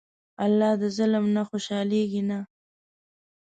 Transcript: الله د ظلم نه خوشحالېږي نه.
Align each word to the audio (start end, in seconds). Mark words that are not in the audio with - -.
الله 0.45 0.73
د 0.81 0.83
ظلم 0.97 1.25
نه 1.35 1.43
خوشحالېږي 1.49 2.21
نه. 2.29 2.39